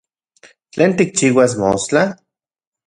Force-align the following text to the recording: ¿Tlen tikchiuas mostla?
¿Tlen 0.73 0.91
tikchiuas 0.97 1.51
mostla? 1.61 2.03